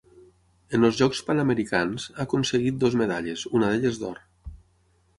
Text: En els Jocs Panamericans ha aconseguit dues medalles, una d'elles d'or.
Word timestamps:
En 0.77 0.87
els 0.89 1.01
Jocs 1.01 1.21
Panamericans 1.27 2.09
ha 2.15 2.17
aconseguit 2.25 2.83
dues 2.85 2.99
medalles, 3.05 3.47
una 3.61 3.73
d'elles 3.75 4.05
d'or. 4.05 4.27